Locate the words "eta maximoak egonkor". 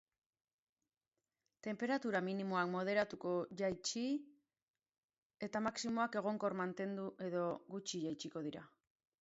5.49-6.59